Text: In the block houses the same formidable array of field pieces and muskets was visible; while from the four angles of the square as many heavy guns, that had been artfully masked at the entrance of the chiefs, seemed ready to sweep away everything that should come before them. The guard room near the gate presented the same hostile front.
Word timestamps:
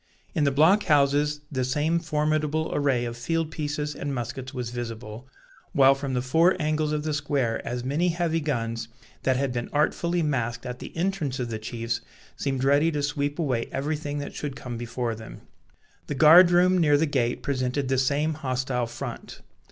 In 0.33 0.45
the 0.45 0.51
block 0.51 0.85
houses 0.85 1.41
the 1.51 1.63
same 1.63 1.99
formidable 1.99 2.71
array 2.73 3.05
of 3.05 3.15
field 3.15 3.51
pieces 3.51 3.93
and 3.93 4.15
muskets 4.15 4.51
was 4.51 4.71
visible; 4.71 5.27
while 5.73 5.93
from 5.93 6.15
the 6.15 6.23
four 6.23 6.59
angles 6.59 6.91
of 6.91 7.03
the 7.03 7.13
square 7.13 7.61
as 7.67 7.83
many 7.83 8.07
heavy 8.07 8.39
guns, 8.39 8.87
that 9.21 9.37
had 9.37 9.53
been 9.53 9.69
artfully 9.71 10.23
masked 10.23 10.65
at 10.65 10.79
the 10.79 10.91
entrance 10.97 11.37
of 11.37 11.51
the 11.51 11.59
chiefs, 11.59 12.01
seemed 12.35 12.63
ready 12.63 12.91
to 12.91 13.03
sweep 13.03 13.37
away 13.37 13.69
everything 13.71 14.17
that 14.17 14.33
should 14.33 14.55
come 14.55 14.75
before 14.75 15.13
them. 15.13 15.41
The 16.07 16.15
guard 16.15 16.49
room 16.49 16.79
near 16.79 16.97
the 16.97 17.05
gate 17.05 17.43
presented 17.43 17.87
the 17.87 17.99
same 17.99 18.33
hostile 18.33 18.87
front. 18.87 19.41